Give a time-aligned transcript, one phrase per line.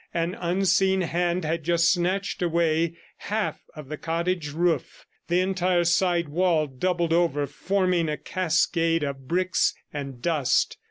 [0.15, 5.05] An unseen hand had just snatched away half of the cottage roof.
[5.27, 10.77] The entire side wall doubled over, forming a cascade of bricks and dust.